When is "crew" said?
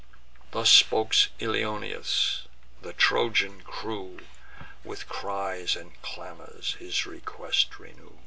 3.61-4.21